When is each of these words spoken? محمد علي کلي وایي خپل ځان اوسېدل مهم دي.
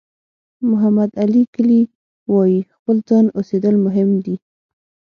محمد 0.69 1.09
علي 1.23 1.43
کلي 1.53 1.81
وایي 2.31 2.59
خپل 2.73 2.97
ځان 3.09 3.25
اوسېدل 3.37 3.75
مهم 3.85 4.09
دي. 4.25 4.35